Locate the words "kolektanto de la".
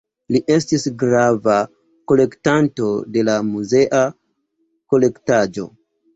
2.13-3.37